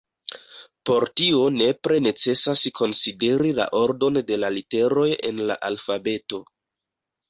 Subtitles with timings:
[0.89, 6.47] Por tio nepre necesas konsideri la ordon de la literoj en la alfabeto.